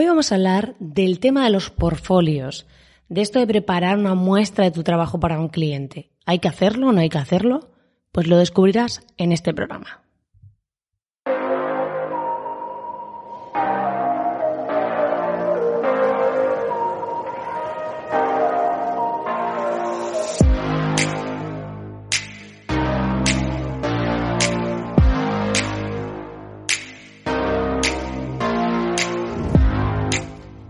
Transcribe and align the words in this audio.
Hoy 0.00 0.06
vamos 0.06 0.30
a 0.30 0.36
hablar 0.36 0.76
del 0.78 1.18
tema 1.18 1.42
de 1.42 1.50
los 1.50 1.70
portfolios, 1.70 2.68
de 3.08 3.20
esto 3.20 3.40
de 3.40 3.48
preparar 3.48 3.98
una 3.98 4.14
muestra 4.14 4.62
de 4.62 4.70
tu 4.70 4.84
trabajo 4.84 5.18
para 5.18 5.40
un 5.40 5.48
cliente. 5.48 6.12
¿Hay 6.24 6.38
que 6.38 6.46
hacerlo 6.46 6.86
o 6.86 6.92
no 6.92 7.00
hay 7.00 7.08
que 7.08 7.18
hacerlo? 7.18 7.72
Pues 8.12 8.28
lo 8.28 8.36
descubrirás 8.36 9.04
en 9.16 9.32
este 9.32 9.52
programa. 9.52 10.04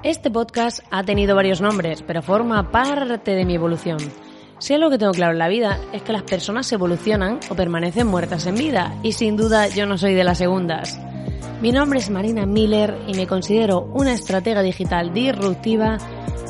Este 0.09 0.31
podcast 0.31 0.81
ha 0.91 1.03
tenido 1.03 1.37
varios 1.37 1.61
nombres, 1.61 2.01
pero 2.01 2.23
forma 2.23 2.71
parte 2.73 3.33
de 3.33 3.45
mi 3.45 3.57
evolución. 3.57 3.99
Si 4.59 4.73
algo 4.73 4.89
que 4.89 4.97
tengo 4.97 5.13
claro 5.13 5.33
en 5.33 5.39
la 5.39 5.49
vida 5.49 5.79
es 5.93 6.01
que 6.01 6.15
las 6.15 6.23
personas 6.23 6.73
evolucionan 6.73 7.41
o 7.51 7.55
permanecen 7.55 8.07
muertas 8.07 8.47
en 8.47 8.55
vida, 8.55 8.99
y 9.03 9.13
sin 9.13 9.37
duda 9.37 9.69
yo 9.69 9.85
no 9.85 9.99
soy 9.99 10.15
de 10.15 10.25
las 10.25 10.39
segundas. 10.39 10.99
Mi 11.61 11.73
nombre 11.73 11.99
es 11.99 12.09
Marina 12.09 12.47
Miller 12.47 12.97
y 13.07 13.13
me 13.17 13.27
considero 13.27 13.83
una 13.93 14.15
estratega 14.15 14.63
digital 14.63 15.13
disruptiva 15.13 15.99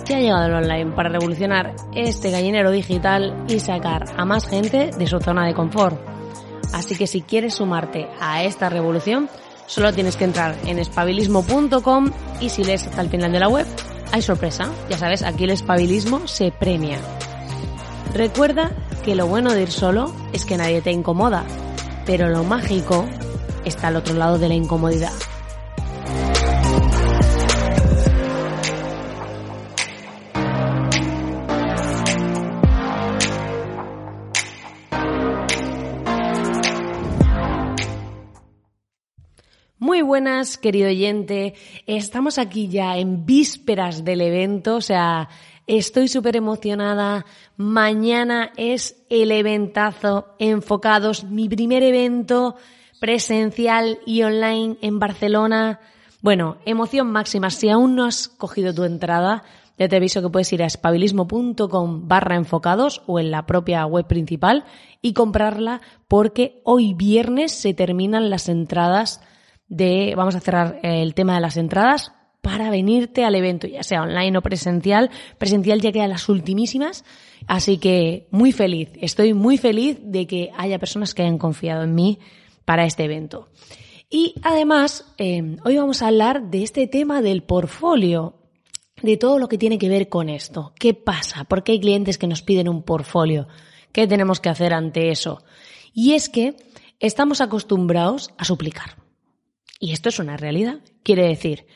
que 0.06 0.14
ha 0.14 0.20
llegado 0.20 0.45
al 0.45 0.54
online 0.54 0.92
para 0.92 1.09
revolucionar 1.09 1.74
este 1.96 2.30
gallinero 2.30 2.70
digital 2.70 3.45
y 3.48 3.59
sacar 3.59 4.04
a 4.16 4.24
más 4.24 4.46
gente 4.46 4.92
de 4.96 5.06
su 5.09 5.18
zona 5.18 5.45
de 5.45 5.54
confort. 5.54 5.98
Así 6.72 6.95
que 6.95 7.09
si 7.09 7.22
quieres 7.22 7.54
sumarte 7.54 8.06
a 8.20 8.45
esta 8.45 8.68
revolución, 8.68 9.28
Solo 9.68 9.92
tienes 9.92 10.16
que 10.16 10.24
entrar 10.24 10.56
en 10.64 10.78
espabilismo.com 10.78 12.10
y 12.40 12.48
si 12.48 12.64
lees 12.64 12.86
hasta 12.86 13.02
el 13.02 13.10
final 13.10 13.30
de 13.32 13.38
la 13.38 13.48
web, 13.48 13.66
hay 14.12 14.22
sorpresa. 14.22 14.72
Ya 14.88 14.96
sabes, 14.96 15.23
aquí 15.23 15.45
el 15.45 15.51
espabilismo 15.51 16.26
se 16.26 16.51
premia. 16.51 16.98
Recuerda 18.15 18.70
que 19.04 19.15
lo 19.15 19.26
bueno 19.26 19.52
de 19.52 19.62
ir 19.62 19.70
solo 19.70 20.15
es 20.32 20.46
que 20.46 20.56
nadie 20.56 20.80
te 20.80 20.90
incomoda, 20.90 21.45
pero 22.06 22.30
lo 22.30 22.45
mágico 22.45 23.04
está 23.66 23.88
al 23.88 23.96
otro 23.96 24.15
lado 24.15 24.38
de 24.38 24.48
la 24.48 24.54
incomodidad. 24.54 25.12
Buenas, 40.09 40.56
querido 40.56 40.88
oyente. 40.88 41.52
Estamos 41.87 42.38
aquí 42.38 42.68
ya 42.68 42.96
en 42.96 43.26
vísperas 43.26 44.04
del 44.06 44.23
evento, 44.23 44.76
o 44.76 44.80
sea, 44.80 45.28
estoy 45.66 46.09
súper 46.09 46.34
emocionada. 46.34 47.26
Mañana 47.59 48.50
es 48.56 48.96
el 49.10 49.30
eventazo 49.30 50.34
enfocados, 50.38 51.24
mi 51.24 51.46
primer 51.50 51.82
evento 51.82 52.56
presencial 52.98 53.98
y 54.06 54.23
online 54.23 54.78
en 54.80 54.98
Barcelona. 54.98 55.78
Bueno, 56.22 56.56
emoción 56.65 57.12
máxima. 57.12 57.50
Si 57.50 57.68
aún 57.68 57.95
no 57.95 58.06
has 58.06 58.28
cogido 58.28 58.72
tu 58.72 58.84
entrada, 58.84 59.45
ya 59.78 59.88
te 59.88 59.96
aviso 59.96 60.22
que 60.22 60.30
puedes 60.30 60.50
ir 60.54 60.62
a 60.62 60.66
espabilismo.com 60.66 62.09
barra 62.09 62.37
enfocados 62.37 63.02
o 63.06 63.20
en 63.20 63.30
la 63.30 63.45
propia 63.45 63.84
web 63.84 64.06
principal 64.06 64.65
y 65.03 65.12
comprarla 65.12 65.82
porque 66.09 66.62
hoy 66.65 66.94
viernes 66.94 67.53
se 67.53 67.75
terminan 67.75 68.31
las 68.31 68.48
entradas 68.48 69.20
de, 69.69 70.15
vamos 70.16 70.34
a 70.34 70.41
cerrar 70.41 70.81
el 70.83 71.15
tema 71.15 71.34
de 71.34 71.41
las 71.41 71.56
entradas 71.56 72.12
para 72.41 72.71
venirte 72.71 73.25
al 73.25 73.34
evento, 73.34 73.66
ya 73.66 73.83
sea 73.83 74.03
online 74.03 74.38
o 74.38 74.43
presencial. 74.43 75.11
Presencial 75.38 75.81
ya 75.81 75.93
quedan 75.93 76.11
las 76.11 76.28
ultimísimas, 76.28 77.05
así 77.47 77.78
que 77.78 78.28
muy 78.31 78.53
feliz, 78.53 78.91
estoy 79.01 79.34
muy 79.34 79.59
feliz 79.59 79.99
de 80.03 80.27
que 80.27 80.51
haya 80.57 80.78
personas 80.78 81.15
que 81.15 81.23
hayan 81.23 81.39
confiado 81.39 81.83
en 81.83 81.95
mí 81.95 82.19
para 82.65 82.84
este 82.84 83.05
evento. 83.05 83.49
Y 84.11 84.34
además, 84.43 85.05
eh, 85.19 85.57
hoy 85.65 85.77
vamos 85.77 86.01
a 86.01 86.09
hablar 86.09 86.51
de 86.51 86.62
este 86.62 86.87
tema 86.87 87.21
del 87.21 87.43
portfolio, 87.43 88.37
de 89.03 89.17
todo 89.17 89.39
lo 89.39 89.49
que 89.49 89.59
tiene 89.59 89.78
que 89.78 89.89
ver 89.89 90.09
con 90.09 90.31
esto. 90.31 90.73
¿Qué 90.78 90.95
pasa? 90.95 91.45
¿Por 91.45 91.62
qué 91.62 91.73
hay 91.73 91.81
clientes 91.81 92.17
que 92.17 92.27
nos 92.27 92.43
piden 92.43 92.69
un 92.69 92.83
portfolio? 92.83 93.47
¿Qué 93.93 94.07
tenemos 94.07 94.41
que 94.41 94.49
hacer 94.49 94.73
ante 94.73 95.11
eso? 95.11 95.43
Y 95.93 96.15
es 96.15 96.28
que 96.28 96.57
estamos 96.99 97.41
acostumbrados 97.41 98.31
a 98.39 98.45
suplicar. 98.45 99.08
Y 99.78 99.93
esto 99.93 100.09
es 100.09 100.19
una 100.19 100.37
realidad. 100.37 100.81
Quiere 101.03 101.28
decir, 101.28 101.66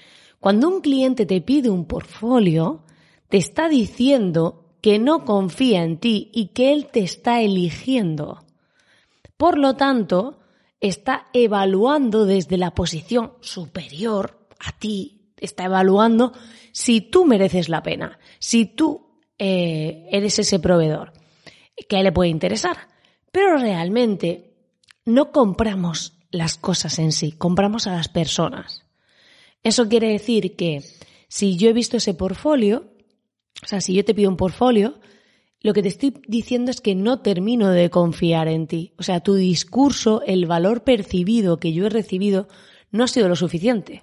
cuando 0.41 0.69
un 0.69 0.81
cliente 0.81 1.27
te 1.27 1.41
pide 1.41 1.71
un 1.71 1.87
portfolio, 1.87 2.85
te 3.29 3.37
está 3.37 3.69
diciendo 3.69 4.77
que 4.81 4.99
no 4.99 5.25
confía 5.25 5.85
en 5.85 5.99
ti 5.99 6.31
y 6.35 6.49
que 6.49 6.73
él 6.73 6.89
te 6.93 7.01
está 7.01 7.41
eligiendo. 7.41 8.45
Por 9.37 9.59
lo 9.59 9.77
tanto, 9.77 10.41
está 10.81 11.29
evaluando 11.33 12.27
desde 12.27 12.59
la 12.59 12.75
posición 12.75 13.35
superior 13.41 14.47
a 14.59 14.73
ti, 14.73 15.33
está 15.37 15.65
evaluando 15.65 16.33
si 16.73 17.01
tú 17.01 17.25
mereces 17.25 17.69
la 17.69 17.83
pena, 17.83 18.19
si 18.41 18.67
tú 18.67 19.21
eh, 19.39 20.09
eres 20.11 20.39
ese 20.41 20.59
proveedor 20.59 21.13
que 21.89 21.97
a 21.97 21.99
él 22.01 22.05
le 22.05 22.13
puede 22.13 22.31
interesar. 22.31 22.89
Pero 23.31 23.57
realmente 23.57 24.55
no 25.05 25.31
compramos 25.33 26.19
las 26.33 26.57
cosas 26.57 26.99
en 26.99 27.13
sí, 27.13 27.33
compramos 27.33 27.87
a 27.87 27.93
las 27.93 28.09
personas. 28.09 28.85
Eso 29.63 29.89
quiere 29.89 30.09
decir 30.09 30.57
que 30.57 30.83
si 31.29 31.57
yo 31.57 31.69
he 31.69 31.73
visto 31.73 31.99
ese 31.99 32.15
portfolio, 32.15 32.93
o 33.63 33.67
sea, 33.67 33.81
si 33.81 33.95
yo 33.95 34.05
te 34.05 34.15
pido 34.15 34.31
un 34.31 34.37
portfolio, 34.37 34.99
lo 35.61 35.73
que 35.73 35.83
te 35.83 35.89
estoy 35.89 36.15
diciendo 36.27 36.73
es 36.73 36.81
que 36.81 36.97
no 36.97 37.21
termino 37.21 37.71
de 37.71 37.89
confiar 37.89 38.49
en 38.49 38.67
ti. 38.67 38.93
O 38.99 39.05
sea, 39.05 39.21
tu 39.21 39.35
discurso, 39.35 40.23
el 40.27 40.47
valor 40.47 40.83
percibido 40.83 41.61
que 41.61 41.73
yo 41.73 41.87
he 41.87 41.91
recibido, 41.91 42.49
no 42.91 43.05
ha 43.05 43.09
sido 43.09 43.29
lo 43.29 43.37
suficiente. 43.37 44.03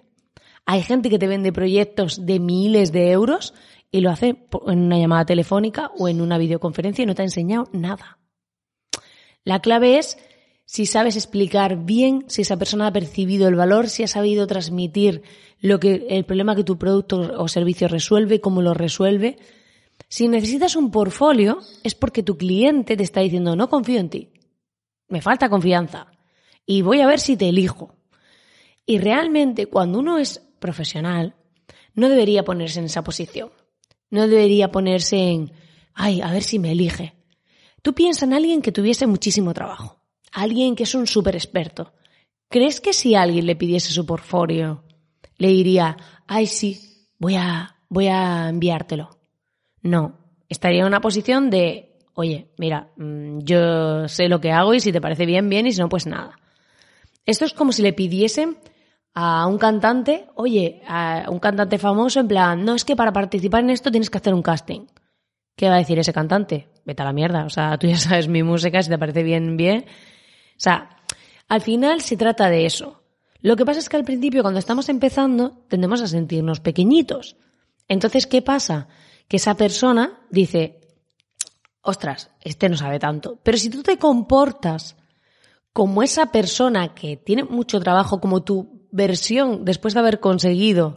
Hay 0.65 0.83
gente 0.83 1.09
que 1.09 1.19
te 1.19 1.27
vende 1.27 1.51
proyectos 1.51 2.25
de 2.25 2.39
miles 2.39 2.91
de 2.91 3.11
euros 3.11 3.53
y 3.91 4.01
lo 4.01 4.11
hace 4.11 4.47
en 4.67 4.79
una 4.79 4.97
llamada 4.97 5.25
telefónica 5.25 5.91
o 5.97 6.07
en 6.07 6.21
una 6.21 6.37
videoconferencia 6.37 7.03
y 7.03 7.05
no 7.05 7.15
te 7.15 7.23
ha 7.23 7.25
enseñado 7.25 7.67
nada. 7.73 8.19
La 9.43 9.59
clave 9.59 9.97
es 9.97 10.17
si 10.71 10.85
sabes 10.85 11.15
explicar 11.15 11.83
bien, 11.83 12.25
si 12.27 12.43
esa 12.43 12.55
persona 12.55 12.85
ha 12.85 12.93
percibido 12.93 13.47
el 13.47 13.55
valor, 13.55 13.89
si 13.89 14.03
ha 14.03 14.07
sabido 14.07 14.45
transmitir 14.45 15.23
lo 15.61 15.79
que, 15.79 16.05
el 16.11 16.25
problema 16.25 16.55
que 16.55 16.63
tu 16.63 16.77
producto 16.77 17.33
o 17.41 17.47
servicio 17.47 17.87
resuelve, 17.87 18.39
cómo 18.39 18.61
lo 18.61 18.75
resuelve. 18.75 19.39
Si 20.09 20.27
necesitas 20.27 20.75
un 20.75 20.91
portfolio, 20.91 21.57
es 21.83 21.95
porque 21.95 22.21
tu 22.21 22.37
cliente 22.37 22.95
te 22.95 23.01
está 23.01 23.21
diciendo, 23.21 23.55
no 23.55 23.67
confío 23.67 23.99
en 23.99 24.09
ti. 24.09 24.29
Me 25.07 25.23
falta 25.23 25.49
confianza. 25.49 26.11
Y 26.67 26.83
voy 26.83 27.01
a 27.01 27.07
ver 27.07 27.19
si 27.19 27.35
te 27.35 27.49
elijo. 27.49 27.95
Y 28.85 28.99
realmente, 28.99 29.65
cuando 29.65 29.97
uno 29.97 30.19
es 30.19 30.39
profesional, 30.59 31.33
no 31.95 32.09
debería 32.09 32.43
ponerse 32.43 32.77
en 32.77 32.85
esa 32.85 33.03
posición. 33.03 33.49
No 34.11 34.27
debería 34.27 34.71
ponerse 34.71 35.17
en, 35.17 35.51
ay, 35.95 36.21
a 36.21 36.31
ver 36.31 36.43
si 36.43 36.59
me 36.59 36.73
elige. 36.73 37.15
Tú 37.81 37.95
piensas 37.95 38.21
en 38.21 38.33
alguien 38.33 38.61
que 38.61 38.71
tuviese 38.71 39.07
muchísimo 39.07 39.51
trabajo 39.55 39.98
alguien 40.31 40.75
que 40.75 40.83
es 40.83 40.95
un 40.95 41.07
súper 41.07 41.35
experto. 41.35 41.93
¿Crees 42.49 42.81
que 42.81 42.93
si 42.93 43.15
alguien 43.15 43.45
le 43.45 43.55
pidiese 43.55 43.91
su 43.91 44.05
portfolio, 44.05 44.83
le 45.37 45.49
diría, 45.49 45.97
ay 46.27 46.47
sí, 46.47 47.07
voy 47.17 47.35
a, 47.35 47.75
voy 47.89 48.07
a 48.07 48.49
enviártelo? 48.49 49.19
No, 49.81 50.17
estaría 50.49 50.81
en 50.81 50.87
una 50.87 51.01
posición 51.01 51.49
de, 51.49 51.97
oye, 52.13 52.49
mira, 52.57 52.91
mm, 52.97 53.39
yo 53.39 54.07
sé 54.07 54.27
lo 54.27 54.41
que 54.41 54.51
hago 54.51 54.73
y 54.73 54.79
si 54.79 54.91
te 54.91 55.01
parece 55.01 55.25
bien, 55.25 55.47
bien 55.49 55.67
y 55.67 55.71
si 55.71 55.79
no, 55.79 55.89
pues 55.89 56.07
nada. 56.07 56.39
Esto 57.25 57.45
es 57.45 57.53
como 57.53 57.71
si 57.71 57.83
le 57.83 57.93
pidiesen 57.93 58.57
a 59.13 59.45
un 59.47 59.57
cantante, 59.57 60.27
oye, 60.35 60.81
a 60.87 61.25
un 61.29 61.39
cantante 61.39 61.77
famoso 61.77 62.19
en 62.19 62.27
plan, 62.27 62.65
no 62.65 62.75
es 62.75 62.85
que 62.85 62.95
para 62.95 63.13
participar 63.13 63.63
en 63.63 63.69
esto 63.69 63.91
tienes 63.91 64.09
que 64.09 64.17
hacer 64.17 64.33
un 64.33 64.41
casting. 64.41 64.87
¿Qué 65.55 65.67
va 65.67 65.75
a 65.75 65.79
decir 65.79 65.99
ese 65.99 66.13
cantante? 66.13 66.69
Vete 66.85 67.01
a 67.01 67.05
la 67.05 67.13
mierda, 67.13 67.45
o 67.45 67.49
sea, 67.49 67.77
tú 67.77 67.87
ya 67.87 67.97
sabes 67.97 68.27
mi 68.27 68.43
música, 68.43 68.81
si 68.81 68.89
te 68.89 68.97
parece 68.97 69.23
bien, 69.23 69.57
bien, 69.57 69.85
sea, 70.61 70.97
al 71.47 71.61
final 71.61 72.01
se 72.01 72.17
trata 72.17 72.49
de 72.49 72.65
eso. 72.65 73.03
Lo 73.41 73.55
que 73.55 73.65
pasa 73.65 73.79
es 73.79 73.89
que 73.89 73.97
al 73.97 74.03
principio, 74.03 74.41
cuando 74.41 74.59
estamos 74.59 74.89
empezando, 74.89 75.63
tendemos 75.67 76.01
a 76.01 76.07
sentirnos 76.07 76.59
pequeñitos. 76.59 77.37
Entonces, 77.87 78.27
¿qué 78.27 78.41
pasa? 78.41 78.87
Que 79.27 79.37
esa 79.37 79.55
persona 79.55 80.21
dice, 80.29 80.81
ostras, 81.81 82.31
este 82.41 82.69
no 82.69 82.77
sabe 82.77 82.99
tanto. 82.99 83.39
Pero 83.43 83.57
si 83.57 83.69
tú 83.69 83.81
te 83.81 83.97
comportas 83.97 84.95
como 85.71 86.03
esa 86.03 86.31
persona 86.31 86.93
que 86.93 87.17
tiene 87.17 87.43
mucho 87.43 87.79
trabajo, 87.79 88.19
como 88.19 88.43
tu 88.43 88.87
versión 88.91 89.65
después 89.65 89.93
de 89.93 90.01
haber 90.01 90.19
conseguido 90.19 90.95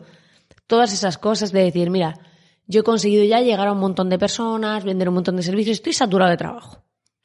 todas 0.66 0.92
esas 0.92 1.18
cosas, 1.18 1.52
de 1.52 1.62
decir, 1.62 1.90
mira, 1.90 2.18
yo 2.66 2.80
he 2.80 2.84
conseguido 2.84 3.24
ya 3.24 3.40
llegar 3.40 3.68
a 3.68 3.72
un 3.72 3.80
montón 3.80 4.08
de 4.08 4.18
personas, 4.18 4.84
vender 4.84 5.08
un 5.08 5.14
montón 5.14 5.36
de 5.36 5.42
servicios, 5.42 5.76
estoy 5.76 5.92
saturado 5.92 6.30
de 6.30 6.36
trabajo. 6.36 6.82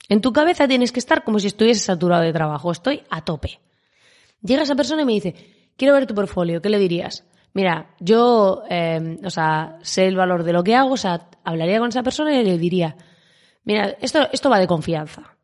En 0.09 0.21
tu 0.21 0.31
cabeza 0.31 0.67
tienes 0.67 0.91
que 0.91 0.99
estar 0.99 1.23
como 1.23 1.39
si 1.39 1.47
estuviese 1.47 1.81
saturado 1.81 2.23
de 2.23 2.33
trabajo. 2.33 2.71
Estoy 2.71 3.03
a 3.09 3.23
tope. 3.23 3.59
Llega 4.41 4.63
esa 4.63 4.75
persona 4.75 5.01
y 5.01 5.05
me 5.05 5.13
dice, 5.13 5.35
quiero 5.75 5.93
ver 5.93 6.07
tu 6.07 6.15
portfolio. 6.15 6.61
¿Qué 6.61 6.69
le 6.69 6.79
dirías? 6.79 7.25
Mira, 7.53 7.95
yo, 7.99 8.63
eh, 8.69 9.19
o 9.23 9.29
sea, 9.29 9.79
sé 9.81 10.07
el 10.07 10.15
valor 10.15 10.43
de 10.43 10.53
lo 10.53 10.63
que 10.63 10.75
hago, 10.75 10.91
o 10.91 10.97
sea, 10.97 11.29
hablaría 11.43 11.79
con 11.79 11.89
esa 11.89 12.03
persona 12.03 12.39
y 12.39 12.43
le 12.43 12.57
diría, 12.57 12.95
mira, 13.63 13.97
esto, 13.99 14.27
esto 14.31 14.49
va 14.49 14.59
de 14.59 14.67
confianza. 14.67 15.37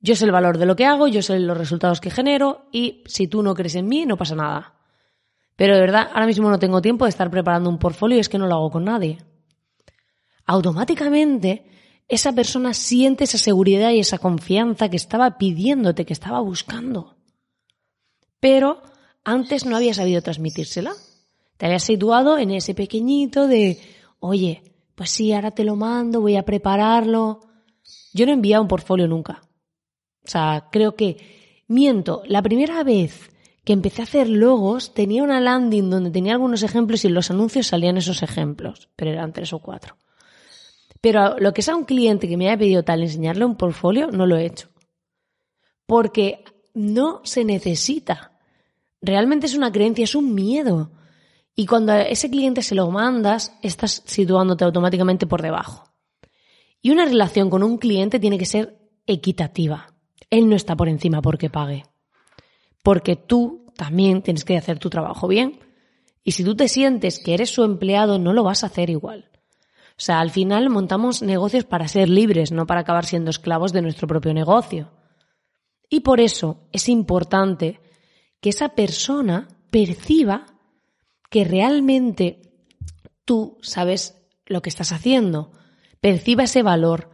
Yo 0.00 0.14
sé 0.14 0.26
el 0.26 0.32
valor 0.32 0.58
de 0.58 0.66
lo 0.66 0.76
que 0.76 0.84
hago, 0.84 1.08
yo 1.08 1.22
sé 1.22 1.38
los 1.40 1.56
resultados 1.56 2.00
que 2.00 2.10
genero 2.10 2.68
y 2.70 3.02
si 3.06 3.26
tú 3.26 3.42
no 3.42 3.54
crees 3.54 3.74
en 3.74 3.88
mí, 3.88 4.06
no 4.06 4.16
pasa 4.16 4.34
nada. 4.34 4.74
Pero 5.56 5.74
de 5.74 5.80
verdad, 5.80 6.08
ahora 6.12 6.26
mismo 6.26 6.50
no 6.50 6.58
tengo 6.58 6.80
tiempo 6.80 7.04
de 7.04 7.08
estar 7.08 7.30
preparando 7.30 7.68
un 7.68 7.78
portfolio 7.78 8.16
y 8.16 8.20
es 8.20 8.28
que 8.28 8.38
no 8.38 8.46
lo 8.46 8.54
hago 8.54 8.70
con 8.70 8.84
nadie. 8.84 9.18
Automáticamente, 10.46 11.66
esa 12.08 12.32
persona 12.32 12.72
siente 12.72 13.24
esa 13.24 13.38
seguridad 13.38 13.90
y 13.90 14.00
esa 14.00 14.18
confianza 14.18 14.88
que 14.88 14.96
estaba 14.96 15.36
pidiéndote, 15.36 16.06
que 16.06 16.14
estaba 16.14 16.40
buscando. 16.40 17.16
Pero 18.40 18.82
antes 19.24 19.66
no 19.66 19.76
había 19.76 19.92
sabido 19.92 20.22
transmitírsela. 20.22 20.92
Te 21.58 21.66
habías 21.66 21.82
situado 21.82 22.38
en 22.38 22.50
ese 22.50 22.74
pequeñito 22.74 23.46
de, 23.46 23.78
oye, 24.20 24.62
pues 24.94 25.10
sí, 25.10 25.32
ahora 25.32 25.50
te 25.50 25.64
lo 25.64 25.76
mando, 25.76 26.20
voy 26.20 26.36
a 26.36 26.44
prepararlo. 26.44 27.40
Yo 28.14 28.26
no 28.26 28.32
he 28.32 28.58
un 28.58 28.68
portfolio 28.68 29.06
nunca. 29.06 29.42
O 30.24 30.30
sea, 30.30 30.68
creo 30.72 30.94
que 30.94 31.62
miento. 31.68 32.22
La 32.26 32.42
primera 32.42 32.82
vez 32.84 33.30
que 33.64 33.74
empecé 33.74 34.00
a 34.00 34.04
hacer 34.04 34.30
logos 34.30 34.94
tenía 34.94 35.22
una 35.22 35.40
landing 35.40 35.90
donde 35.90 36.10
tenía 36.10 36.32
algunos 36.32 36.62
ejemplos 36.62 37.04
y 37.04 37.08
en 37.08 37.14
los 37.14 37.30
anuncios 37.30 37.66
salían 37.66 37.98
esos 37.98 38.22
ejemplos, 38.22 38.88
pero 38.96 39.10
eran 39.10 39.32
tres 39.32 39.52
o 39.52 39.58
cuatro. 39.58 39.96
Pero 41.00 41.38
lo 41.38 41.52
que 41.52 41.60
es 41.60 41.68
a 41.68 41.76
un 41.76 41.84
cliente 41.84 42.28
que 42.28 42.36
me 42.36 42.48
haya 42.48 42.58
pedido 42.58 42.82
tal 42.82 43.02
enseñarle 43.02 43.44
un 43.44 43.56
portfolio, 43.56 44.08
no 44.10 44.26
lo 44.26 44.36
he 44.36 44.46
hecho. 44.46 44.68
Porque 45.86 46.44
no 46.74 47.20
se 47.24 47.44
necesita. 47.44 48.32
Realmente 49.00 49.46
es 49.46 49.54
una 49.54 49.72
creencia, 49.72 50.04
es 50.04 50.14
un 50.14 50.34
miedo. 50.34 50.90
Y 51.54 51.66
cuando 51.66 51.92
a 51.92 52.02
ese 52.02 52.30
cliente 52.30 52.62
se 52.62 52.74
lo 52.74 52.90
mandas, 52.90 53.52
estás 53.62 54.02
situándote 54.06 54.64
automáticamente 54.64 55.26
por 55.26 55.42
debajo. 55.42 55.84
Y 56.80 56.90
una 56.90 57.04
relación 57.04 57.50
con 57.50 57.62
un 57.62 57.78
cliente 57.78 58.20
tiene 58.20 58.38
que 58.38 58.46
ser 58.46 58.78
equitativa. 59.06 59.94
Él 60.30 60.48
no 60.48 60.56
está 60.56 60.76
por 60.76 60.88
encima 60.88 61.22
porque 61.22 61.50
pague. 61.50 61.84
Porque 62.82 63.16
tú 63.16 63.66
también 63.76 64.22
tienes 64.22 64.44
que 64.44 64.56
hacer 64.56 64.78
tu 64.78 64.90
trabajo 64.90 65.26
bien. 65.26 65.60
Y 66.22 66.32
si 66.32 66.44
tú 66.44 66.54
te 66.54 66.68
sientes 66.68 67.18
que 67.18 67.34
eres 67.34 67.50
su 67.50 67.64
empleado, 67.64 68.18
no 68.18 68.32
lo 68.32 68.44
vas 68.44 68.62
a 68.62 68.66
hacer 68.66 68.90
igual. 68.90 69.30
O 69.98 70.00
sea, 70.00 70.20
al 70.20 70.30
final 70.30 70.70
montamos 70.70 71.22
negocios 71.22 71.64
para 71.64 71.88
ser 71.88 72.08
libres, 72.08 72.52
no 72.52 72.66
para 72.66 72.82
acabar 72.82 73.04
siendo 73.04 73.30
esclavos 73.30 73.72
de 73.72 73.82
nuestro 73.82 74.06
propio 74.06 74.32
negocio. 74.32 74.92
Y 75.90 76.00
por 76.00 76.20
eso 76.20 76.68
es 76.70 76.88
importante 76.88 77.80
que 78.40 78.50
esa 78.50 78.68
persona 78.70 79.48
perciba 79.70 80.46
que 81.30 81.42
realmente 81.42 82.40
tú 83.24 83.58
sabes 83.60 84.14
lo 84.46 84.62
que 84.62 84.68
estás 84.68 84.92
haciendo, 84.92 85.50
perciba 86.00 86.44
ese 86.44 86.62
valor 86.62 87.10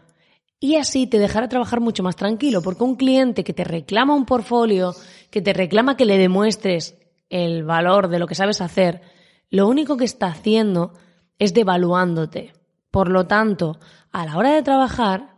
y 0.60 0.76
así 0.76 1.06
te 1.06 1.18
dejará 1.18 1.48
trabajar 1.48 1.80
mucho 1.80 2.02
más 2.02 2.16
tranquilo, 2.16 2.60
porque 2.60 2.84
un 2.84 2.96
cliente 2.96 3.44
que 3.44 3.54
te 3.54 3.64
reclama 3.64 4.14
un 4.14 4.26
portfolio, 4.26 4.94
que 5.30 5.40
te 5.40 5.54
reclama 5.54 5.96
que 5.96 6.04
le 6.04 6.18
demuestres 6.18 6.98
el 7.30 7.64
valor 7.64 8.08
de 8.08 8.18
lo 8.18 8.26
que 8.26 8.34
sabes 8.34 8.60
hacer, 8.60 9.00
lo 9.48 9.68
único 9.68 9.96
que 9.96 10.04
está 10.04 10.26
haciendo 10.26 10.92
es 11.38 11.54
devaluándote. 11.54 12.52
Por 12.94 13.10
lo 13.10 13.26
tanto, 13.26 13.80
a 14.12 14.24
la 14.24 14.36
hora 14.36 14.54
de 14.54 14.62
trabajar, 14.62 15.34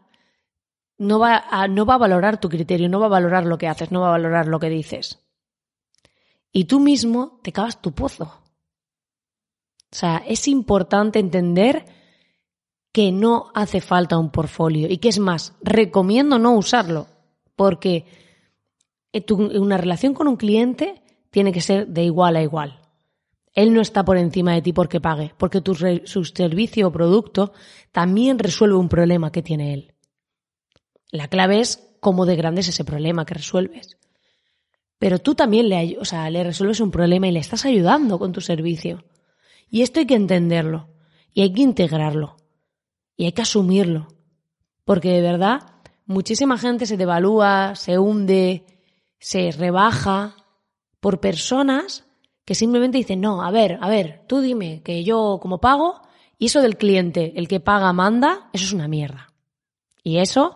no 0.98 1.18
va, 1.18 1.42
a, 1.50 1.68
no 1.68 1.86
va 1.86 1.94
a 1.94 2.04
valorar 2.04 2.38
tu 2.38 2.50
criterio, 2.50 2.86
no 2.90 3.00
va 3.00 3.06
a 3.06 3.16
valorar 3.16 3.46
lo 3.46 3.56
que 3.56 3.66
haces, 3.66 3.90
no 3.90 4.02
va 4.02 4.08
a 4.08 4.18
valorar 4.18 4.46
lo 4.46 4.60
que 4.60 4.68
dices. 4.68 5.24
Y 6.52 6.66
tú 6.66 6.80
mismo 6.80 7.40
te 7.42 7.52
cavas 7.52 7.80
tu 7.80 7.92
pozo. 7.92 8.24
O 8.24 9.90
sea, 9.90 10.22
es 10.26 10.46
importante 10.48 11.18
entender 11.18 11.86
que 12.92 13.10
no 13.10 13.50
hace 13.54 13.80
falta 13.80 14.18
un 14.18 14.30
portfolio 14.30 14.88
y 14.90 14.98
que 14.98 15.08
es 15.08 15.18
más, 15.18 15.54
recomiendo 15.62 16.38
no 16.38 16.52
usarlo 16.52 17.06
porque 17.54 18.04
una 19.30 19.78
relación 19.78 20.12
con 20.12 20.28
un 20.28 20.36
cliente 20.36 21.02
tiene 21.30 21.52
que 21.52 21.62
ser 21.62 21.86
de 21.86 22.04
igual 22.04 22.36
a 22.36 22.42
igual. 22.42 22.85
Él 23.56 23.72
no 23.72 23.80
está 23.80 24.04
por 24.04 24.18
encima 24.18 24.52
de 24.52 24.60
ti 24.60 24.74
porque 24.74 25.00
pague, 25.00 25.32
porque 25.38 25.62
tu 25.62 25.74
su 25.74 26.24
servicio 26.24 26.88
o 26.88 26.92
producto 26.92 27.54
también 27.90 28.38
resuelve 28.38 28.76
un 28.76 28.90
problema 28.90 29.32
que 29.32 29.42
tiene 29.42 29.72
él. 29.72 29.94
La 31.10 31.28
clave 31.28 31.60
es 31.60 31.96
cómo 32.00 32.26
de 32.26 32.36
grande 32.36 32.60
es 32.60 32.68
ese 32.68 32.84
problema 32.84 33.24
que 33.24 33.34
resuelves. 33.34 33.96
Pero 34.98 35.18
tú 35.18 35.34
también 35.34 35.70
le, 35.70 35.96
o 35.98 36.04
sea, 36.04 36.28
le 36.28 36.44
resuelves 36.44 36.80
un 36.80 36.90
problema 36.90 37.28
y 37.28 37.32
le 37.32 37.40
estás 37.40 37.64
ayudando 37.64 38.18
con 38.18 38.32
tu 38.32 38.42
servicio. 38.42 39.04
Y 39.70 39.80
esto 39.80 40.00
hay 40.00 40.06
que 40.06 40.14
entenderlo 40.14 40.90
y 41.32 41.40
hay 41.40 41.52
que 41.54 41.62
integrarlo 41.62 42.36
y 43.16 43.24
hay 43.24 43.32
que 43.32 43.42
asumirlo. 43.42 44.08
Porque 44.84 45.08
de 45.12 45.22
verdad, 45.22 45.62
muchísima 46.04 46.58
gente 46.58 46.84
se 46.84 46.98
devalúa, 46.98 47.74
se 47.74 47.98
hunde, 47.98 48.66
se 49.18 49.50
rebaja 49.50 50.36
por 51.00 51.20
personas 51.20 52.05
que 52.46 52.54
simplemente 52.54 52.96
dicen, 52.96 53.20
no, 53.20 53.42
a 53.42 53.50
ver, 53.50 53.76
a 53.82 53.88
ver, 53.90 54.22
tú 54.28 54.40
dime 54.40 54.80
que 54.82 55.04
yo 55.04 55.38
como 55.42 55.60
pago 55.60 56.00
y 56.38 56.46
eso 56.46 56.62
del 56.62 56.78
cliente, 56.78 57.34
el 57.36 57.48
que 57.48 57.60
paga 57.60 57.92
manda, 57.92 58.48
eso 58.52 58.64
es 58.64 58.72
una 58.72 58.88
mierda. 58.88 59.32
Y 60.04 60.18
eso 60.18 60.54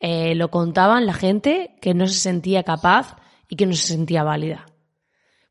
eh, 0.00 0.34
lo 0.34 0.50
contaban 0.50 1.04
la 1.04 1.12
gente 1.12 1.76
que 1.82 1.92
no 1.92 2.06
se 2.06 2.18
sentía 2.18 2.62
capaz 2.62 3.16
y 3.46 3.56
que 3.56 3.66
no 3.66 3.74
se 3.74 3.86
sentía 3.86 4.24
válida. 4.24 4.66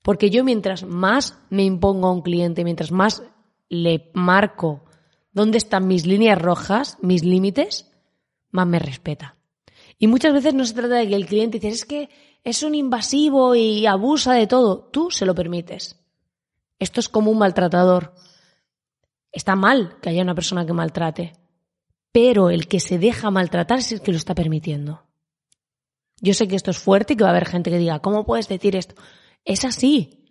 Porque 0.02 0.32
yo 0.32 0.44
mientras 0.44 0.84
más 0.84 1.38
me 1.52 1.64
impongo 1.64 2.08
a 2.08 2.14
un 2.14 2.22
cliente, 2.22 2.64
mientras 2.64 2.92
más 2.92 3.22
le 3.70 4.10
marco 4.16 4.84
dónde 5.32 5.60
están 5.60 5.88
mis 5.88 6.08
líneas 6.08 6.42
rojas, 6.42 6.98
mis 7.04 7.24
límites, 7.24 7.92
más 8.50 8.66
me 8.66 8.80
respeta. 8.80 9.36
Y 10.00 10.08
muchas 10.08 10.34
veces 10.34 10.56
no 10.56 10.66
se 10.66 10.74
trata 10.74 10.96
de 10.96 11.08
que 11.08 11.16
el 11.16 11.28
cliente 11.28 11.60
dice, 11.60 11.70
es 11.70 11.86
que 11.86 12.10
es 12.44 12.64
un 12.64 12.76
invasivo 12.76 13.56
y 13.56 13.86
abusa 13.86 14.34
de 14.34 14.48
todo. 14.48 14.90
Tú 14.92 15.12
se 15.12 15.26
lo 15.26 15.36
permites. 15.36 16.00
Esto 16.80 17.00
es 17.00 17.10
como 17.10 17.32
un 17.32 17.40
maltratador. 17.40 18.14
Está 19.32 19.56
mal 19.56 19.98
que 20.02 20.10
haya 20.10 20.24
una 20.24 20.36
persona 20.36 20.66
que 20.66 20.74
maltrate, 20.74 21.34
pero 22.12 22.50
el 22.50 22.68
que 22.68 22.80
se 22.80 22.98
deja 22.98 23.32
maltratar 23.32 23.80
es 23.80 23.92
el 23.92 24.02
que 24.02 24.12
lo 24.12 24.18
está 24.18 24.34
permitiendo. 24.34 25.04
Yo 26.20 26.34
sé 26.34 26.48
que 26.48 26.56
esto 26.56 26.72
es 26.72 26.78
fuerte 26.78 27.14
y 27.14 27.16
que 27.18 27.24
va 27.24 27.30
a 27.30 27.32
haber 27.32 27.48
gente 27.48 27.70
que 27.70 27.78
diga, 27.78 28.00
¿cómo 28.00 28.26
puedes 28.26 28.48
decir 28.48 28.76
esto? 28.76 28.96
Es 29.46 29.66
así. 29.66 30.26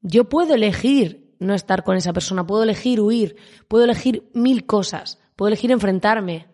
Yo 0.00 0.28
puedo 0.28 0.54
elegir 0.54 1.34
no 1.38 1.54
estar 1.54 1.84
con 1.84 1.96
esa 1.96 2.12
persona, 2.12 2.46
puedo 2.46 2.62
elegir 2.62 3.00
huir, 3.00 3.36
puedo 3.68 3.84
elegir 3.84 4.30
mil 4.34 4.66
cosas, 4.66 5.18
puedo 5.36 5.48
elegir 5.48 5.70
enfrentarme, 5.70 6.48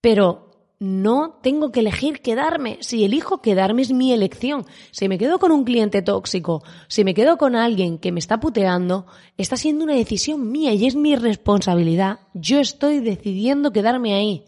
pero 0.00 0.49
no 0.80 1.38
tengo 1.42 1.72
que 1.72 1.80
elegir 1.80 2.22
quedarme. 2.22 2.78
Si 2.80 3.04
elijo 3.04 3.42
quedarme 3.42 3.82
es 3.82 3.92
mi 3.92 4.12
elección. 4.12 4.64
Si 4.90 5.08
me 5.08 5.18
quedo 5.18 5.38
con 5.38 5.52
un 5.52 5.64
cliente 5.64 6.00
tóxico, 6.00 6.64
si 6.88 7.04
me 7.04 7.12
quedo 7.12 7.36
con 7.36 7.54
alguien 7.54 7.98
que 7.98 8.12
me 8.12 8.18
está 8.18 8.40
puteando, 8.40 9.06
está 9.36 9.58
siendo 9.58 9.84
una 9.84 9.94
decisión 9.94 10.50
mía 10.50 10.72
y 10.72 10.86
es 10.86 10.96
mi 10.96 11.16
responsabilidad. 11.16 12.20
Yo 12.32 12.60
estoy 12.60 13.00
decidiendo 13.00 13.72
quedarme 13.72 14.14
ahí. 14.14 14.46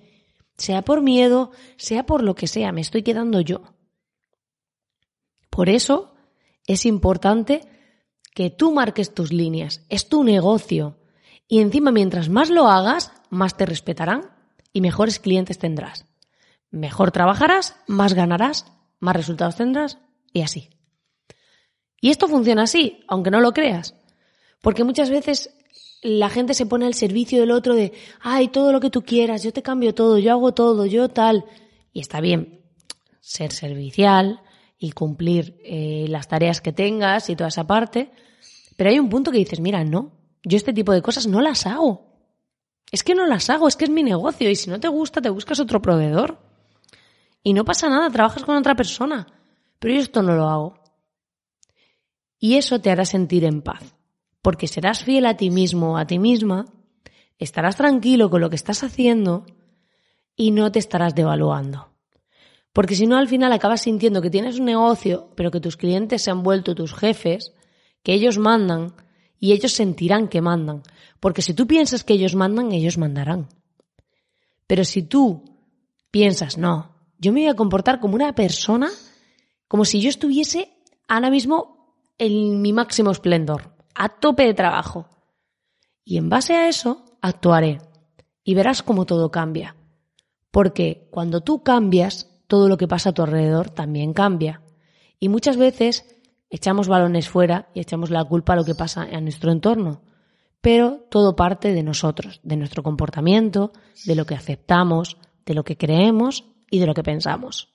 Sea 0.57 0.81
por 0.81 1.03
miedo, 1.03 1.51
sea 1.77 2.07
por 2.07 2.23
lo 2.23 2.35
que 2.35 2.47
sea, 2.47 2.73
me 2.73 2.81
estoy 2.81 3.03
quedando 3.03 3.43
yo. 3.43 3.63
Por 5.51 5.69
eso 5.69 6.15
es 6.67 6.87
importante 6.87 7.61
que 8.35 8.49
tú 8.49 8.73
marques 8.73 9.13
tus 9.13 9.35
líneas. 9.35 9.85
Es 9.91 10.09
tu 10.09 10.25
negocio. 10.25 10.97
Y 11.47 11.61
encima, 11.61 11.93
mientras 11.93 12.31
más 12.31 12.49
lo 12.49 12.69
hagas, 12.69 13.13
más 13.29 13.59
te 13.59 13.67
respetarán 13.67 14.31
y 14.73 14.81
mejores 14.81 15.19
clientes 15.19 15.59
tendrás. 15.59 16.07
Mejor 16.73 17.13
trabajarás, 17.13 17.77
más 17.87 18.15
ganarás, 18.15 18.67
más 18.99 19.15
resultados 19.15 19.55
tendrás 19.55 19.99
y 20.33 20.43
así. 20.43 20.71
Y 22.01 22.11
esto 22.11 22.27
funciona 22.27 22.65
así, 22.65 23.05
aunque 23.07 23.31
no 23.31 23.41
lo 23.41 23.53
creas. 23.53 23.95
Porque 24.61 24.83
muchas 24.83 25.09
veces 25.09 25.55
la 26.03 26.29
gente 26.29 26.55
se 26.55 26.67
pone 26.67 26.87
al 26.87 26.95
servicio 26.95 27.39
del 27.39 27.53
otro 27.53 27.77
de, 27.77 27.93
ay, 28.21 28.49
todo 28.49 28.73
lo 28.73 28.81
que 28.81 28.91
tú 28.91 29.03
quieras, 29.03 29.45
yo 29.45 29.53
te 29.53 29.63
cambio 29.63 29.95
todo, 29.95 30.19
yo 30.19 30.33
hago 30.33 30.53
todo, 30.53 30.85
yo 30.87 31.09
tal. 31.09 31.45
Y 31.93 32.01
está 32.01 32.21
bien 32.21 32.61
ser 33.21 33.53
servicial, 33.53 34.41
y 34.83 34.91
cumplir 34.91 35.61
eh, 35.65 36.07
las 36.09 36.27
tareas 36.27 36.61
que 36.61 36.73
tengas 36.73 37.31
y 37.31 37.37
toda 37.37 37.49
esa 37.49 37.69
parte. 37.69 38.11
Pero 38.77 38.91
hay 38.91 38.99
un 38.99 39.09
punto 39.09 39.31
que 39.31 39.39
dices, 39.39 39.61
mira, 39.61 39.85
no, 39.85 40.11
yo 40.43 40.57
este 40.57 40.73
tipo 40.73 40.93
de 40.93 41.01
cosas 41.01 41.29
no 41.29 41.41
las 41.41 41.67
hago. 41.67 42.11
Es 42.91 43.05
que 43.05 43.15
no 43.15 43.25
las 43.25 43.49
hago, 43.49 43.69
es 43.69 43.77
que 43.77 43.85
es 43.85 43.91
mi 43.91 44.03
negocio 44.03 44.51
y 44.51 44.57
si 44.57 44.69
no 44.69 44.81
te 44.81 44.89
gusta 44.89 45.23
te 45.23 45.31
buscas 45.31 45.61
otro 45.61 45.81
proveedor. 45.81 46.41
Y 47.43 47.55
no 47.55 47.65
pasa 47.65 47.89
nada, 47.89 48.11
trabajas 48.11 48.45
con 48.45 48.57
otra 48.57 48.75
persona. 48.75 49.27
Pero 49.79 49.95
yo 49.95 50.01
esto 50.01 50.23
no 50.23 50.35
lo 50.35 50.49
hago. 50.49 50.75
Y 52.39 52.55
eso 52.55 52.81
te 52.81 52.91
hará 52.91 53.05
sentir 53.05 53.45
en 53.45 53.63
paz. 53.63 53.95
Porque 54.43 54.67
serás 54.67 55.05
fiel 55.05 55.27
a 55.27 55.37
ti 55.37 55.51
mismo 55.51 55.93
o 55.93 55.97
a 55.97 56.07
ti 56.07 56.19
misma, 56.19 56.67
estarás 57.39 57.77
tranquilo 57.77 58.31
con 58.31 58.41
lo 58.41 58.51
que 58.51 58.57
estás 58.57 58.83
haciendo 58.83 59.47
y 60.37 60.51
no 60.51 60.73
te 60.73 60.79
estarás 60.79 61.15
devaluando. 61.15 61.93
Porque 62.73 62.95
si 62.95 63.07
no, 63.07 63.17
al 63.17 63.29
final 63.29 63.53
acabas 63.53 63.83
sintiendo 63.83 64.23
que 64.23 64.31
tienes 64.31 64.59
un 64.59 64.65
negocio, 64.65 65.31
pero 65.37 65.51
que 65.51 65.61
tus 65.61 65.77
clientes 65.77 66.23
se 66.23 66.31
han 66.31 66.43
vuelto 66.43 66.75
tus 66.75 66.95
jefes, 66.95 67.53
que 68.03 68.15
ellos 68.15 68.39
mandan 68.39 68.95
y 69.39 69.53
ellos 69.53 69.73
sentirán 69.73 70.29
que 70.29 70.41
mandan. 70.41 70.83
Porque 71.21 71.43
si 71.43 71.55
tú 71.55 71.67
piensas 71.67 72.03
que 72.03 72.15
ellos 72.15 72.35
mandan, 72.35 72.73
ellos 72.73 72.99
mandarán. 72.99 73.49
Pero 74.67 74.85
si 74.85 75.03
tú 75.03 75.59
piensas, 76.11 76.57
no, 76.57 76.92
yo 77.23 77.33
me 77.33 77.43
voy 77.43 77.49
a 77.49 77.55
comportar 77.55 78.01
como 78.01 78.17
una 78.17 78.35
persona, 78.35 78.91
como 79.69 79.85
si 79.85 80.01
yo 80.01 80.09
estuviese 80.09 80.77
ahora 81.07 81.31
mismo 81.31 81.95
en 82.19 82.61
mi 82.61 82.73
máximo 82.73 83.13
esplendor, 83.13 83.77
a 83.95 84.09
tope 84.09 84.45
de 84.45 84.55
trabajo. 84.55 85.09
Y 86.05 86.17
en 86.17 86.29
base 86.29 86.55
a 86.55 86.69
eso, 86.69 87.05
actuaré. 87.21 87.81
Y 88.43 88.55
verás 88.55 88.83
cómo 88.83 89.07
todo 89.07 89.31
cambia. 89.31 89.77
Porque 90.51 91.07
cuando 91.13 91.43
tú 91.43 91.63
cambias, 91.63 92.29
todo 92.49 92.69
lo 92.69 92.77
que 92.77 92.89
pasa 92.89 93.11
a 93.11 93.13
tu 93.13 93.23
alrededor 93.23 93.71
también 93.71 94.13
cambia. 94.15 94.61
Y 95.21 95.29
muchas 95.29 95.57
veces 95.57 96.05
echamos 96.51 96.89
balones 96.89 97.29
fuera 97.29 97.69
y 97.73 97.79
echamos 97.79 98.11
la 98.11 98.25
culpa 98.25 98.55
a 98.55 98.57
lo 98.57 98.65
que 98.65 98.75
pasa 98.75 99.07
en 99.09 99.23
nuestro 99.23 99.53
entorno. 99.53 100.03
Pero 100.61 101.07
todo 101.09 101.37
parte 101.37 101.73
de 101.73 101.85
nosotros, 101.85 102.41
de 102.43 102.57
nuestro 102.57 102.83
comportamiento, 102.83 103.73
de 104.07 104.17
lo 104.17 104.27
que 104.27 104.35
aceptamos, 104.35 105.19
de 105.47 105.55
lo 105.55 105.63
que 105.63 105.77
creemos 105.77 106.52
y 106.73 106.81
de 106.81 106.87
lo 106.87 106.95
que 106.95 107.05
pensamos. 107.05 107.69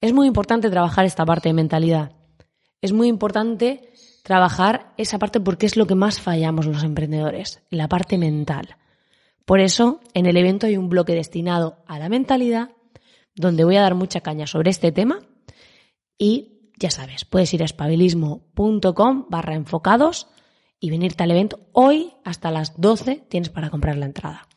Es 0.00 0.12
muy 0.12 0.26
importante 0.26 0.70
trabajar 0.70 1.04
esta 1.04 1.26
parte 1.26 1.50
de 1.50 1.52
mentalidad. 1.52 2.12
Es 2.80 2.92
muy 2.92 3.06
importante 3.06 3.90
trabajar 4.24 4.94
esa 4.96 5.18
parte 5.18 5.40
porque 5.40 5.66
es 5.66 5.76
lo 5.76 5.86
que 5.86 5.94
más 5.94 6.20
fallamos 6.20 6.66
los 6.66 6.82
emprendedores, 6.82 7.62
la 7.70 7.86
parte 7.88 8.16
mental. 8.16 8.76
Por 9.44 9.60
eso, 9.60 10.00
en 10.14 10.24
el 10.24 10.38
evento 10.38 10.66
hay 10.66 10.78
un 10.78 10.88
bloque 10.88 11.14
destinado 11.14 11.84
a 11.86 11.98
la 11.98 12.08
mentalidad, 12.08 12.70
donde 13.34 13.64
voy 13.64 13.76
a 13.76 13.82
dar 13.82 13.94
mucha 13.94 14.20
caña 14.22 14.46
sobre 14.46 14.70
este 14.70 14.90
tema. 14.90 15.20
Y 16.16 16.72
ya 16.78 16.90
sabes, 16.90 17.26
puedes 17.26 17.52
ir 17.52 17.60
a 17.62 17.66
espabilismo.com 17.66 19.26
barra 19.28 19.54
enfocados 19.54 20.28
y 20.80 20.90
venirte 20.90 21.24
al 21.24 21.30
evento. 21.32 21.60
Hoy 21.72 22.14
hasta 22.24 22.50
las 22.50 22.80
12 22.80 23.26
tienes 23.28 23.50
para 23.50 23.68
comprar 23.68 23.98
la 23.98 24.06
entrada. 24.06 24.47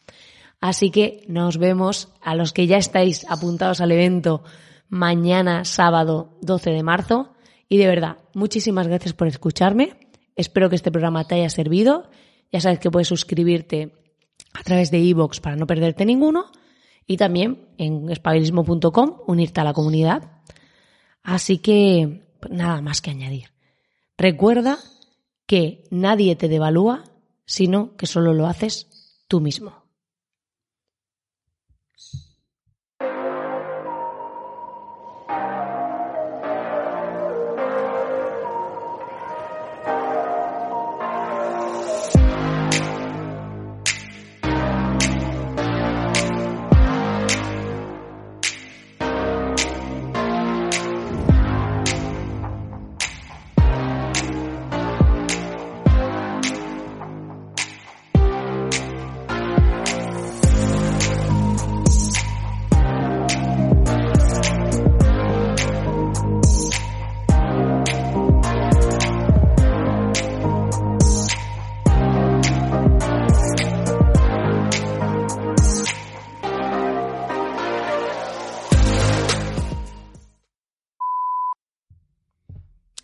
Así 0.61 0.91
que 0.91 1.25
nos 1.27 1.57
vemos 1.57 2.09
a 2.21 2.35
los 2.35 2.53
que 2.53 2.67
ya 2.67 2.77
estáis 2.77 3.25
apuntados 3.29 3.81
al 3.81 3.91
evento 3.91 4.43
mañana 4.89 5.65
sábado 5.65 6.37
12 6.41 6.69
de 6.69 6.83
marzo. 6.83 7.33
Y 7.67 7.77
de 7.77 7.87
verdad, 7.87 8.17
muchísimas 8.35 8.87
gracias 8.87 9.13
por 9.13 9.27
escucharme. 9.27 9.97
Espero 10.35 10.69
que 10.69 10.75
este 10.75 10.91
programa 10.91 11.25
te 11.25 11.35
haya 11.35 11.49
servido. 11.49 12.11
Ya 12.51 12.61
sabes 12.61 12.79
que 12.79 12.91
puedes 12.91 13.07
suscribirte 13.07 13.95
a 14.53 14.61
través 14.63 14.91
de 14.91 14.99
iVoox 14.99 15.39
para 15.39 15.55
no 15.55 15.65
perderte 15.65 16.05
ninguno 16.05 16.51
y 17.07 17.17
también 17.17 17.69
en 17.77 18.09
espabilismo.com 18.11 19.21
unirte 19.25 19.61
a 19.61 19.63
la 19.63 19.73
comunidad. 19.73 20.43
Así 21.23 21.57
que 21.57 22.23
pues 22.39 22.53
nada 22.53 22.81
más 22.81 23.01
que 23.01 23.11
añadir. 23.11 23.51
Recuerda 24.15 24.77
que 25.47 25.83
nadie 25.89 26.35
te 26.35 26.49
devalúa, 26.49 27.03
sino 27.45 27.95
que 27.95 28.05
solo 28.05 28.33
lo 28.33 28.45
haces 28.45 29.23
tú 29.27 29.41
mismo. 29.41 29.80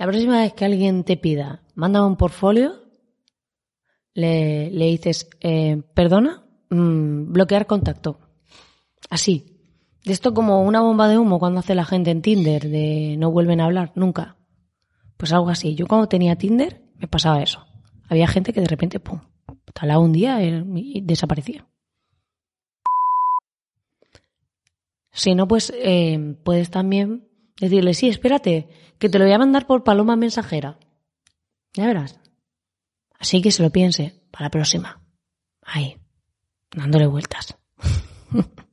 La 0.07 0.13
próxima 0.13 0.39
vez 0.39 0.53
que 0.53 0.63
alguien 0.63 1.03
te 1.03 1.17
pida, 1.17 1.63
manda 1.75 2.05
un 2.05 2.15
portfolio, 2.15 2.81
le, 4.13 4.71
le 4.71 4.85
dices, 4.85 5.27
eh, 5.41 5.83
perdona, 5.93 6.45
mm, 6.69 7.33
bloquear 7.33 7.67
contacto. 7.67 8.17
Así. 9.09 9.59
Esto 10.05 10.33
como 10.33 10.63
una 10.63 10.79
bomba 10.79 11.09
de 11.09 11.17
humo 11.17 11.39
cuando 11.39 11.59
hace 11.59 11.75
la 11.75 11.83
gente 11.83 12.11
en 12.11 12.21
Tinder, 12.21 12.69
de 12.69 13.17
no 13.19 13.31
vuelven 13.31 13.59
a 13.59 13.65
hablar, 13.65 13.91
nunca. 13.95 14.37
Pues 15.17 15.33
algo 15.33 15.49
así. 15.49 15.75
Yo 15.75 15.87
cuando 15.87 16.07
tenía 16.07 16.37
Tinder, 16.37 16.81
me 16.95 17.09
pasaba 17.09 17.43
eso. 17.43 17.67
Había 18.07 18.29
gente 18.29 18.53
que 18.53 18.61
de 18.61 18.67
repente, 18.67 19.01
pum, 19.01 19.19
talaba 19.73 19.99
un 19.99 20.13
día 20.13 20.41
y 20.41 21.01
desaparecía. 21.01 21.67
Si 25.11 25.35
no, 25.35 25.49
pues 25.49 25.73
eh, 25.75 26.37
puedes 26.45 26.69
también 26.69 27.26
decirle, 27.59 27.93
sí, 27.93 28.09
espérate, 28.09 28.69
que 28.99 29.09
te 29.09 29.19
lo 29.19 29.25
voy 29.25 29.33
a 29.33 29.39
mandar 29.39 29.67
por 29.67 29.83
paloma 29.83 30.15
mensajera. 30.15 30.77
Ya 31.73 31.87
verás. 31.87 32.19
Así 33.19 33.41
que 33.41 33.51
se 33.51 33.63
lo 33.63 33.69
piense 33.69 34.21
para 34.31 34.45
la 34.45 34.51
próxima. 34.51 35.01
Ahí, 35.61 35.97
dándole 36.71 37.07
vueltas. 37.07 37.57